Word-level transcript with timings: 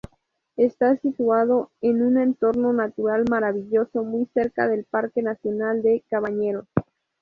Está 0.57 0.97
situado 0.97 1.69
en 1.79 2.01
un 2.01 2.17
entorno 2.17 2.73
natural 2.73 3.23
maravilloso 3.29 4.03
muy 4.03 4.25
cerca 4.33 4.67
del 4.67 4.83
Parque 4.85 5.21
nacional 5.21 5.83
de 5.83 6.03
Cabañeros. 6.09 6.65